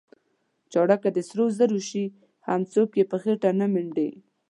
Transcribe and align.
چاړه 0.71 0.97
که 1.03 1.09
د 1.13 1.17
سرو 1.29 1.79
شي 1.89 2.03
هم 2.47 2.61
څوک 2.73 2.89
یې 2.99 3.05
په 3.11 3.17
خېټه 3.23 3.49
نه 3.59 3.65
منډي. 3.73 4.09